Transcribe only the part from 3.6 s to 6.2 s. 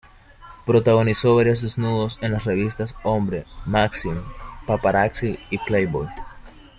Maxim, Paparazzi y Playboy.